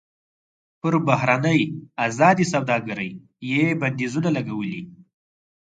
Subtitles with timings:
[0.81, 1.61] پر بهرنۍ
[2.05, 3.11] ازادې سوداګرۍ
[3.49, 4.81] یې بندیزونه لګولي.